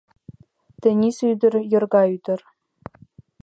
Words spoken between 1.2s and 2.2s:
ӱдыр— йорга